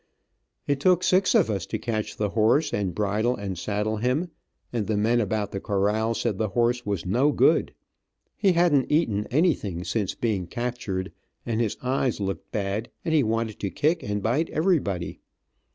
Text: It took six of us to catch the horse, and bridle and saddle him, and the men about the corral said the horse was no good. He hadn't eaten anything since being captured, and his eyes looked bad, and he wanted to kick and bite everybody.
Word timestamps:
It 0.65 0.79
took 0.79 1.03
six 1.03 1.35
of 1.35 1.51
us 1.51 1.67
to 1.67 1.77
catch 1.77 2.17
the 2.17 2.29
horse, 2.29 2.73
and 2.73 2.95
bridle 2.95 3.35
and 3.35 3.55
saddle 3.55 3.97
him, 3.97 4.31
and 4.73 4.87
the 4.87 4.97
men 4.97 5.21
about 5.21 5.51
the 5.51 5.59
corral 5.59 6.15
said 6.15 6.39
the 6.39 6.49
horse 6.57 6.87
was 6.87 7.05
no 7.05 7.31
good. 7.31 7.75
He 8.35 8.53
hadn't 8.53 8.91
eaten 8.91 9.27
anything 9.29 9.83
since 9.83 10.15
being 10.15 10.47
captured, 10.47 11.11
and 11.45 11.61
his 11.61 11.77
eyes 11.83 12.19
looked 12.19 12.51
bad, 12.51 12.89
and 13.05 13.13
he 13.13 13.21
wanted 13.21 13.59
to 13.59 13.69
kick 13.69 14.01
and 14.01 14.23
bite 14.23 14.49
everybody. 14.49 15.19